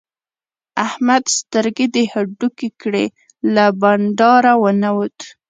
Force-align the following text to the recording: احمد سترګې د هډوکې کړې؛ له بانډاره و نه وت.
احمد 0.87 1.23
سترګې 1.37 1.85
د 1.95 1.97
هډوکې 2.11 2.69
کړې؛ 2.81 3.05
له 3.55 3.65
بانډاره 3.81 4.53
و 4.61 4.65
نه 4.81 4.89
وت. 4.97 5.17